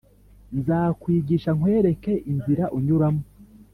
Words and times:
nzakwigisha 0.57 1.51
nkwereke 1.57 2.13
inzira 2.31 2.65
unyuramo 2.77 3.23